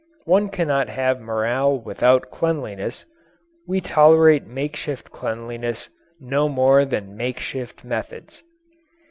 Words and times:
One 0.25 0.49
cannot 0.49 0.89
have 0.89 1.21
morale 1.21 1.77
without 1.77 2.31
cleanliness. 2.31 3.05
We 3.67 3.81
tolerate 3.81 4.47
makeshift 4.47 5.11
cleanliness 5.11 5.91
no 6.19 6.49
more 6.49 6.85
than 6.85 7.15
makeshift 7.15 7.83
methods. 7.83 8.41